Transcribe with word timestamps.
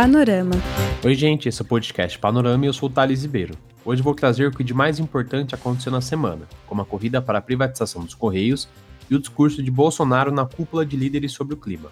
Panorama. 0.00 0.54
Oi, 1.04 1.14
gente, 1.16 1.48
esse 1.48 1.60
é 1.60 1.64
o 1.64 1.66
podcast 1.66 2.16
Panorama 2.20 2.64
e 2.64 2.68
eu 2.68 2.72
sou 2.72 2.88
o 2.88 2.92
Thales 2.92 3.22
Ribeiro. 3.22 3.56
Hoje 3.84 4.00
vou 4.00 4.14
trazer 4.14 4.46
o 4.46 4.52
que 4.52 4.62
de 4.62 4.72
mais 4.72 5.00
importante 5.00 5.56
aconteceu 5.56 5.90
na 5.90 6.00
semana, 6.00 6.42
como 6.68 6.80
a 6.80 6.84
corrida 6.84 7.20
para 7.20 7.40
a 7.40 7.42
privatização 7.42 8.04
dos 8.04 8.14
Correios 8.14 8.68
e 9.10 9.16
o 9.16 9.18
discurso 9.18 9.60
de 9.60 9.72
Bolsonaro 9.72 10.30
na 10.30 10.46
cúpula 10.46 10.86
de 10.86 10.96
líderes 10.96 11.32
sobre 11.32 11.54
o 11.54 11.56
clima. 11.56 11.90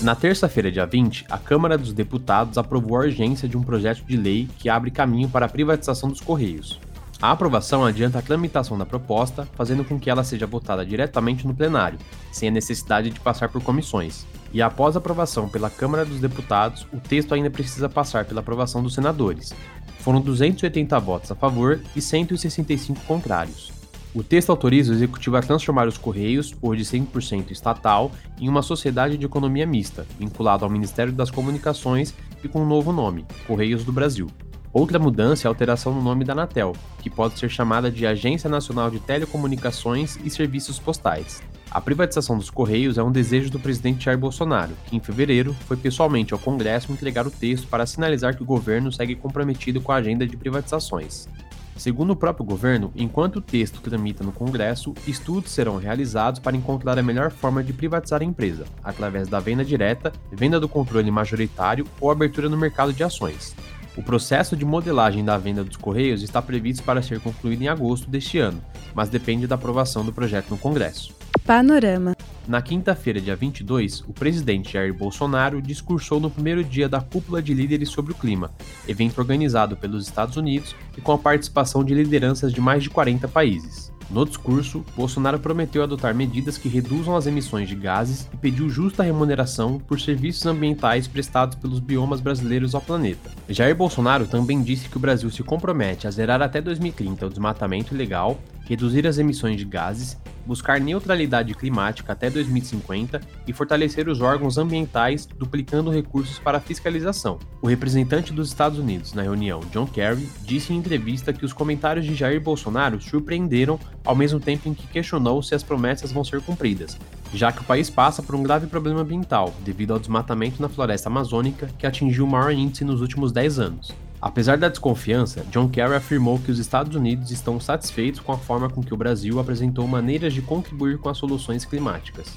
Na 0.00 0.14
terça-feira, 0.14 0.72
dia 0.72 0.86
20, 0.86 1.26
a 1.28 1.36
Câmara 1.36 1.76
dos 1.76 1.92
Deputados 1.92 2.56
aprovou 2.56 2.96
a 2.96 3.00
urgência 3.00 3.46
de 3.46 3.58
um 3.58 3.62
projeto 3.62 4.06
de 4.06 4.16
lei 4.16 4.48
que 4.58 4.70
abre 4.70 4.90
caminho 4.90 5.28
para 5.28 5.44
a 5.44 5.50
privatização 5.50 6.08
dos 6.08 6.22
Correios. 6.22 6.80
A 7.24 7.30
aprovação 7.30 7.86
adianta 7.86 8.18
a 8.18 8.22
tramitação 8.22 8.76
da 8.76 8.84
proposta, 8.84 9.48
fazendo 9.54 9.82
com 9.82 9.98
que 9.98 10.10
ela 10.10 10.22
seja 10.22 10.46
votada 10.46 10.84
diretamente 10.84 11.46
no 11.46 11.54
plenário, 11.54 11.98
sem 12.30 12.50
a 12.50 12.52
necessidade 12.52 13.08
de 13.08 13.18
passar 13.18 13.48
por 13.48 13.62
comissões. 13.62 14.26
E 14.52 14.60
após 14.60 14.94
a 14.94 14.98
aprovação 14.98 15.48
pela 15.48 15.70
Câmara 15.70 16.04
dos 16.04 16.20
Deputados, 16.20 16.86
o 16.92 17.00
texto 17.00 17.32
ainda 17.32 17.48
precisa 17.48 17.88
passar 17.88 18.26
pela 18.26 18.40
aprovação 18.40 18.82
dos 18.82 18.92
senadores. 18.92 19.54
Foram 20.00 20.20
280 20.20 21.00
votos 21.00 21.32
a 21.32 21.34
favor 21.34 21.80
e 21.96 22.02
165 22.02 23.00
contrários. 23.06 23.72
O 24.14 24.22
texto 24.22 24.50
autoriza 24.50 24.92
o 24.92 24.94
executivo 24.94 25.38
a 25.38 25.40
transformar 25.40 25.88
os 25.88 25.96
Correios, 25.96 26.54
hoje 26.60 26.82
100% 26.82 27.52
estatal, 27.52 28.12
em 28.38 28.50
uma 28.50 28.60
sociedade 28.60 29.16
de 29.16 29.24
economia 29.24 29.66
mista, 29.66 30.06
vinculado 30.18 30.62
ao 30.62 30.70
Ministério 30.70 31.10
das 31.14 31.30
Comunicações 31.30 32.14
e 32.44 32.48
com 32.48 32.60
um 32.60 32.68
novo 32.68 32.92
nome, 32.92 33.24
Correios 33.46 33.82
do 33.82 33.92
Brasil. 33.94 34.28
Outra 34.74 34.98
mudança 34.98 35.46
é 35.46 35.48
a 35.48 35.52
alteração 35.52 35.94
no 35.94 36.02
nome 36.02 36.24
da 36.24 36.32
Anatel, 36.32 36.72
que 36.98 37.08
pode 37.08 37.38
ser 37.38 37.48
chamada 37.48 37.92
de 37.92 38.04
Agência 38.04 38.50
Nacional 38.50 38.90
de 38.90 38.98
Telecomunicações 38.98 40.18
e 40.24 40.28
Serviços 40.28 40.80
Postais. 40.80 41.40
A 41.70 41.80
privatização 41.80 42.36
dos 42.36 42.50
Correios 42.50 42.98
é 42.98 43.02
um 43.02 43.12
desejo 43.12 43.50
do 43.50 43.60
presidente 43.60 44.06
Jair 44.06 44.18
Bolsonaro, 44.18 44.72
que 44.86 44.96
em 44.96 45.00
fevereiro 45.00 45.54
foi 45.68 45.76
pessoalmente 45.76 46.32
ao 46.32 46.40
Congresso 46.40 46.90
entregar 46.90 47.24
o 47.24 47.30
texto 47.30 47.68
para 47.68 47.86
sinalizar 47.86 48.36
que 48.36 48.42
o 48.42 48.46
governo 48.46 48.90
segue 48.90 49.14
comprometido 49.14 49.80
com 49.80 49.92
a 49.92 49.96
agenda 49.96 50.26
de 50.26 50.36
privatizações. 50.36 51.28
Segundo 51.76 52.10
o 52.10 52.16
próprio 52.16 52.44
governo, 52.44 52.92
enquanto 52.96 53.36
o 53.36 53.40
texto 53.40 53.80
tramita 53.80 54.24
no 54.24 54.32
Congresso, 54.32 54.92
estudos 55.06 55.52
serão 55.52 55.76
realizados 55.76 56.40
para 56.40 56.56
encontrar 56.56 56.98
a 56.98 57.02
melhor 57.02 57.30
forma 57.30 57.62
de 57.62 57.72
privatizar 57.72 58.22
a 58.22 58.24
empresa, 58.24 58.64
através 58.82 59.28
da 59.28 59.38
venda 59.38 59.64
direta, 59.64 60.12
venda 60.32 60.58
do 60.58 60.68
controle 60.68 61.12
majoritário 61.12 61.86
ou 62.00 62.10
abertura 62.10 62.48
no 62.48 62.56
mercado 62.56 62.92
de 62.92 63.04
ações. 63.04 63.54
O 63.96 64.02
processo 64.02 64.56
de 64.56 64.64
modelagem 64.64 65.24
da 65.24 65.38
venda 65.38 65.62
dos 65.62 65.76
Correios 65.76 66.22
está 66.22 66.42
previsto 66.42 66.82
para 66.82 67.00
ser 67.00 67.20
concluído 67.20 67.62
em 67.62 67.68
agosto 67.68 68.10
deste 68.10 68.38
ano, 68.38 68.60
mas 68.92 69.08
depende 69.08 69.46
da 69.46 69.54
aprovação 69.54 70.04
do 70.04 70.12
projeto 70.12 70.50
no 70.50 70.58
Congresso. 70.58 71.14
Panorama. 71.46 72.16
Na 72.48 72.60
quinta-feira, 72.60 73.20
dia 73.20 73.36
22, 73.36 74.00
o 74.00 74.12
presidente 74.12 74.72
Jair 74.72 74.92
Bolsonaro 74.92 75.62
discursou 75.62 76.18
no 76.18 76.28
primeiro 76.28 76.64
dia 76.64 76.88
da 76.88 77.00
Cúpula 77.00 77.40
de 77.40 77.54
Líderes 77.54 77.88
sobre 77.88 78.12
o 78.12 78.16
Clima, 78.16 78.50
evento 78.88 79.18
organizado 79.18 79.76
pelos 79.76 80.04
Estados 80.04 80.36
Unidos 80.36 80.74
e 80.98 81.00
com 81.00 81.12
a 81.12 81.18
participação 81.18 81.84
de 81.84 81.94
lideranças 81.94 82.52
de 82.52 82.60
mais 82.60 82.82
de 82.82 82.90
40 82.90 83.28
países. 83.28 83.93
No 84.10 84.24
discurso, 84.24 84.84
Bolsonaro 84.96 85.38
prometeu 85.38 85.82
adotar 85.82 86.14
medidas 86.14 86.58
que 86.58 86.68
reduzam 86.68 87.16
as 87.16 87.26
emissões 87.26 87.68
de 87.68 87.74
gases 87.74 88.28
e 88.32 88.36
pediu 88.36 88.68
justa 88.68 89.02
remuneração 89.02 89.78
por 89.78 90.00
serviços 90.00 90.44
ambientais 90.46 91.08
prestados 91.08 91.56
pelos 91.56 91.80
biomas 91.80 92.20
brasileiros 92.20 92.74
ao 92.74 92.80
planeta. 92.80 93.30
Jair 93.48 93.74
Bolsonaro 93.74 94.26
também 94.26 94.62
disse 94.62 94.88
que 94.88 94.96
o 94.96 95.00
Brasil 95.00 95.30
se 95.30 95.42
compromete 95.42 96.06
a 96.06 96.10
zerar 96.10 96.42
até 96.42 96.60
2030 96.60 97.26
o 97.26 97.30
desmatamento 97.30 97.94
ilegal, 97.94 98.38
reduzir 98.64 99.06
as 99.06 99.18
emissões 99.18 99.56
de 99.56 99.64
gases 99.64 100.16
buscar 100.46 100.80
neutralidade 100.80 101.54
climática 101.54 102.12
até 102.12 102.30
2050 102.30 103.20
e 103.46 103.52
fortalecer 103.52 104.08
os 104.08 104.20
órgãos 104.20 104.58
ambientais, 104.58 105.26
duplicando 105.26 105.90
recursos 105.90 106.38
para 106.38 106.60
fiscalização. 106.60 107.38
O 107.60 107.66
representante 107.66 108.32
dos 108.32 108.48
Estados 108.48 108.78
Unidos 108.78 109.12
na 109.12 109.22
reunião, 109.22 109.60
John 109.72 109.86
Kerry, 109.86 110.28
disse 110.42 110.72
em 110.72 110.76
entrevista 110.76 111.32
que 111.32 111.44
os 111.44 111.52
comentários 111.52 112.04
de 112.04 112.14
Jair 112.14 112.40
Bolsonaro 112.40 113.00
surpreenderam 113.00 113.78
ao 114.04 114.14
mesmo 114.14 114.38
tempo 114.38 114.68
em 114.68 114.74
que 114.74 114.86
questionou 114.86 115.42
se 115.42 115.54
as 115.54 115.62
promessas 115.62 116.12
vão 116.12 116.24
ser 116.24 116.40
cumpridas, 116.42 116.98
já 117.32 117.50
que 117.50 117.60
o 117.60 117.64
país 117.64 117.88
passa 117.88 118.22
por 118.22 118.34
um 118.34 118.42
grave 118.42 118.66
problema 118.66 119.00
ambiental 119.00 119.54
devido 119.64 119.92
ao 119.92 119.98
desmatamento 119.98 120.60
na 120.60 120.68
floresta 120.68 121.08
amazônica 121.08 121.68
que 121.78 121.86
atingiu 121.86 122.24
o 122.24 122.30
maior 122.30 122.52
índice 122.52 122.84
nos 122.84 123.00
últimos 123.00 123.32
10 123.32 123.58
anos. 123.58 124.03
Apesar 124.24 124.56
da 124.56 124.70
desconfiança, 124.70 125.44
John 125.50 125.68
Kerry 125.68 125.96
afirmou 125.96 126.38
que 126.38 126.50
os 126.50 126.58
Estados 126.58 126.96
Unidos 126.96 127.30
estão 127.30 127.60
satisfeitos 127.60 128.20
com 128.20 128.32
a 128.32 128.38
forma 128.38 128.70
com 128.70 128.82
que 128.82 128.94
o 128.94 128.96
Brasil 128.96 129.38
apresentou 129.38 129.86
maneiras 129.86 130.32
de 130.32 130.40
contribuir 130.40 130.96
com 130.96 131.10
as 131.10 131.18
soluções 131.18 131.66
climáticas. 131.66 132.32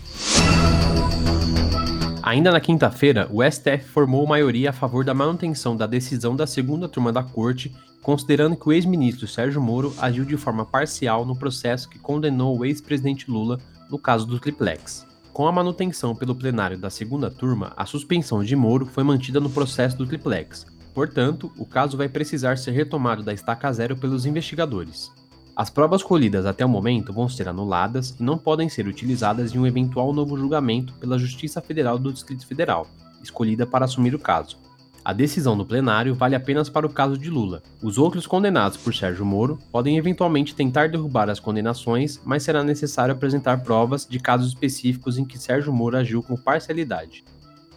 Ainda 2.21 2.51
na 2.51 2.59
quinta-feira, 2.59 3.29
o 3.31 3.41
STF 3.41 3.85
formou 3.85 4.27
maioria 4.27 4.71
a 4.71 4.73
favor 4.73 5.05
da 5.05 5.13
manutenção 5.13 5.77
da 5.77 5.87
decisão 5.87 6.35
da 6.35 6.45
segunda 6.45 6.89
turma 6.89 7.13
da 7.13 7.23
corte, 7.23 7.73
considerando 8.01 8.57
que 8.57 8.67
o 8.67 8.73
ex-ministro 8.73 9.25
Sérgio 9.25 9.61
Moro 9.61 9.95
agiu 9.97 10.25
de 10.25 10.35
forma 10.35 10.65
parcial 10.65 11.25
no 11.25 11.39
processo 11.39 11.87
que 11.87 11.97
condenou 11.97 12.57
o 12.59 12.65
ex-presidente 12.65 13.31
Lula 13.31 13.61
no 13.89 13.97
caso 13.97 14.27
do 14.27 14.41
triplex. 14.41 15.07
Com 15.31 15.47
a 15.47 15.53
manutenção 15.53 16.13
pelo 16.13 16.35
plenário 16.35 16.77
da 16.77 16.89
segunda 16.89 17.31
turma, 17.31 17.71
a 17.77 17.85
suspensão 17.85 18.43
de 18.43 18.57
Moro 18.57 18.85
foi 18.85 19.05
mantida 19.05 19.39
no 19.39 19.49
processo 19.49 19.97
do 19.97 20.05
triplex, 20.05 20.65
Portanto, 20.97 21.51
o 21.55 21.63
caso 21.63 21.95
vai 21.95 22.09
precisar 22.09 22.57
ser 22.57 22.71
retomado 22.71 23.21
da 23.21 23.31
estaca 23.31 23.71
zero 23.71 23.95
pelos 23.95 24.25
investigadores. 24.25 25.11
As 25.55 25.69
provas 25.69 26.01
colhidas 26.01 26.43
até 26.43 26.65
o 26.65 26.69
momento 26.69 27.13
vão 27.13 27.29
ser 27.29 27.47
anuladas 27.47 28.15
e 28.19 28.23
não 28.23 28.35
podem 28.35 28.67
ser 28.67 28.87
utilizadas 28.87 29.53
em 29.53 29.59
um 29.59 29.67
eventual 29.67 30.11
novo 30.11 30.35
julgamento 30.35 30.95
pela 30.95 31.19
Justiça 31.19 31.61
Federal 31.61 31.99
do 31.99 32.11
Distrito 32.11 32.47
Federal, 32.47 32.87
escolhida 33.21 33.63
para 33.63 33.85
assumir 33.85 34.15
o 34.15 34.19
caso. 34.19 34.57
A 35.05 35.13
decisão 35.13 35.55
do 35.55 35.63
plenário 35.63 36.15
vale 36.15 36.33
apenas 36.33 36.67
para 36.67 36.87
o 36.87 36.91
caso 36.91 37.15
de 37.15 37.29
Lula. 37.29 37.61
Os 37.79 37.99
outros 37.99 38.25
condenados 38.25 38.79
por 38.79 38.91
Sérgio 38.91 39.23
Moro 39.23 39.59
podem 39.71 39.99
eventualmente 39.99 40.55
tentar 40.55 40.89
derrubar 40.89 41.29
as 41.29 41.39
condenações, 41.39 42.19
mas 42.25 42.41
será 42.41 42.63
necessário 42.63 43.13
apresentar 43.13 43.61
provas 43.61 44.07
de 44.09 44.17
casos 44.19 44.47
específicos 44.47 45.19
em 45.19 45.25
que 45.25 45.37
Sérgio 45.37 45.71
Moro 45.71 45.95
agiu 45.95 46.23
com 46.23 46.35
parcialidade. 46.35 47.23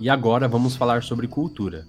E 0.00 0.09
agora 0.09 0.48
vamos 0.48 0.75
falar 0.75 1.03
sobre 1.03 1.28
cultura. 1.28 1.86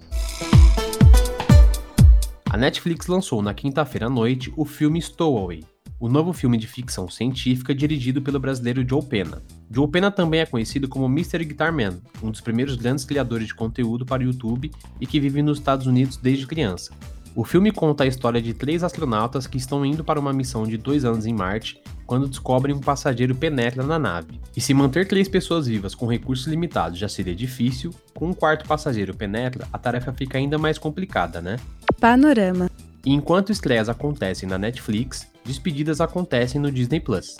A 2.51 2.57
Netflix 2.57 3.07
lançou 3.07 3.41
na 3.41 3.53
quinta-feira 3.53 4.07
à 4.07 4.09
noite 4.09 4.51
o 4.57 4.65
filme 4.65 5.01
Stowaway, 5.01 5.63
o 5.97 6.09
novo 6.09 6.33
filme 6.33 6.57
de 6.57 6.67
ficção 6.67 7.09
científica 7.09 7.73
dirigido 7.73 8.21
pelo 8.21 8.41
brasileiro 8.41 8.85
Joe 8.85 9.01
Pena. 9.01 9.41
Joe 9.73 9.87
Pena 9.87 10.11
também 10.11 10.41
é 10.41 10.45
conhecido 10.45 10.89
como 10.89 11.05
Mr. 11.05 11.45
Guitar 11.45 11.71
Man, 11.71 12.01
um 12.21 12.29
dos 12.29 12.41
primeiros 12.41 12.75
grandes 12.75 13.05
criadores 13.05 13.47
de 13.47 13.55
conteúdo 13.55 14.05
para 14.05 14.21
o 14.21 14.25
YouTube 14.25 14.69
e 14.99 15.07
que 15.07 15.17
vive 15.17 15.41
nos 15.41 15.59
Estados 15.59 15.87
Unidos 15.87 16.17
desde 16.17 16.45
criança. 16.45 16.91
O 17.33 17.45
filme 17.45 17.71
conta 17.71 18.03
a 18.03 18.07
história 18.07 18.41
de 18.41 18.53
três 18.53 18.83
astronautas 18.83 19.47
que 19.47 19.57
estão 19.57 19.85
indo 19.85 20.03
para 20.03 20.19
uma 20.19 20.33
missão 20.33 20.63
de 20.63 20.75
dois 20.75 21.05
anos 21.05 21.25
em 21.25 21.33
Marte 21.33 21.81
quando 22.05 22.27
descobrem 22.27 22.75
um 22.75 22.81
passageiro 22.81 23.33
penetra 23.33 23.81
na 23.81 23.97
nave. 23.97 24.41
E 24.53 24.59
se 24.59 24.73
manter 24.73 25.07
três 25.07 25.29
pessoas 25.29 25.67
vivas 25.67 25.95
com 25.95 26.05
recursos 26.05 26.47
limitados 26.47 26.99
já 26.99 27.07
seria 27.07 27.33
difícil, 27.33 27.95
com 28.21 28.27
um 28.27 28.33
quarto 28.33 28.67
passageiro 28.67 29.15
penetra, 29.15 29.67
a 29.73 29.79
tarefa 29.79 30.13
fica 30.13 30.37
ainda 30.37 30.55
mais 30.55 30.77
complicada, 30.77 31.41
né? 31.41 31.57
Panorama. 31.99 32.69
Enquanto 33.03 33.51
estreias 33.51 33.89
acontecem 33.89 34.47
na 34.47 34.59
Netflix, 34.59 35.27
despedidas 35.43 35.99
acontecem 35.99 36.61
no 36.61 36.71
Disney 36.71 36.99
Plus. 36.99 37.37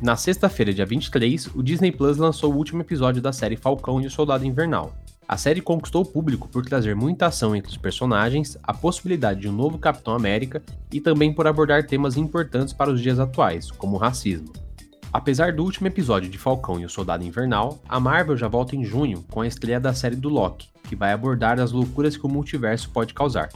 Na 0.00 0.16
sexta-feira, 0.16 0.72
dia 0.72 0.86
23, 0.86 1.48
o 1.48 1.62
Disney 1.62 1.92
Plus 1.92 2.16
lançou 2.16 2.50
o 2.50 2.56
último 2.56 2.80
episódio 2.80 3.20
da 3.20 3.30
série 3.30 3.58
Falcão 3.58 4.00
e 4.00 4.06
o 4.06 4.10
Soldado 4.10 4.46
Invernal. 4.46 4.94
A 5.28 5.36
série 5.36 5.60
conquistou 5.60 6.00
o 6.00 6.06
público 6.06 6.48
por 6.48 6.64
trazer 6.64 6.96
muita 6.96 7.26
ação 7.26 7.54
entre 7.54 7.70
os 7.70 7.76
personagens, 7.76 8.56
a 8.62 8.72
possibilidade 8.72 9.40
de 9.40 9.50
um 9.50 9.52
novo 9.52 9.78
Capitão 9.78 10.14
América 10.14 10.62
e 10.90 10.98
também 10.98 11.30
por 11.30 11.46
abordar 11.46 11.86
temas 11.86 12.16
importantes 12.16 12.72
para 12.72 12.90
os 12.90 13.02
dias 13.02 13.18
atuais, 13.18 13.70
como 13.70 13.96
o 13.96 13.98
racismo. 13.98 14.50
Apesar 15.12 15.52
do 15.52 15.62
último 15.62 15.86
episódio 15.86 16.30
de 16.30 16.38
Falcão 16.38 16.80
e 16.80 16.84
o 16.84 16.88
Soldado 16.88 17.24
Invernal, 17.24 17.80
a 17.88 18.00
Marvel 18.00 18.36
já 18.36 18.48
volta 18.48 18.74
em 18.74 18.84
junho 18.84 19.24
com 19.30 19.40
a 19.40 19.46
estreia 19.46 19.78
da 19.78 19.92
série 19.92 20.16
do 20.16 20.28
Loki, 20.28 20.68
que 20.88 20.96
vai 20.96 21.12
abordar 21.12 21.60
as 21.60 21.70
loucuras 21.72 22.16
que 22.16 22.24
o 22.24 22.28
multiverso 22.28 22.90
pode 22.90 23.12
causar. 23.12 23.48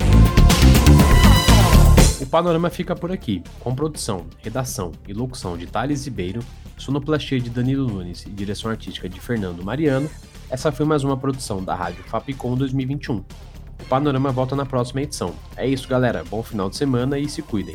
O 2.21 2.27
panorama 2.27 2.71
fica 2.71 2.95
por 2.95 3.11
aqui, 3.11 3.43
com 3.61 3.75
produção, 3.75 4.27
redação 4.39 4.93
e 5.07 5.13
locução 5.13 5.57
de 5.57 5.67
Thales 5.67 6.05
Ribeiro, 6.05 6.41
sonoplastia 6.77 7.41
de 7.41 7.51
Danilo 7.51 7.87
Nunes 7.87 8.27
e 8.27 8.31
direção 8.31 8.71
artística 8.71 9.09
de 9.09 9.21
Fernando 9.21 9.65
Mariano 9.65 10.11
essa 10.49 10.71
foi 10.71 10.87
mais 10.87 11.03
uma 11.03 11.17
produção 11.17 11.63
da 11.63 11.75
Rádio 11.75 12.05
Fapcom 12.05 12.55
2021. 12.55 13.17
O 13.17 13.25
Panorama 13.89 14.31
volta 14.31 14.55
na 14.55 14.65
próxima 14.65 15.03
edição. 15.03 15.35
É 15.57 15.67
isso, 15.67 15.89
galera. 15.89 16.23
Bom 16.25 16.41
final 16.41 16.71
de 16.71 16.77
semana 16.77 17.19
e 17.19 17.29
se 17.29 17.43
cuidem. 17.43 17.75